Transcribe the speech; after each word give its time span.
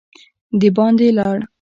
د 0.59 0.61
باندي 0.75 1.07
لاړ. 1.17 1.37